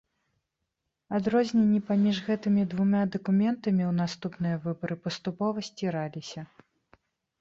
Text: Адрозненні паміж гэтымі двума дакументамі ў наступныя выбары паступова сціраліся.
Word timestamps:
Адрозненні 1.17 1.81
паміж 1.89 2.21
гэтымі 2.31 2.63
двума 2.73 3.01
дакументамі 3.17 3.83
ў 3.91 3.95
наступныя 4.01 4.55
выбары 4.65 4.95
паступова 5.07 5.57
сціраліся. 5.69 6.41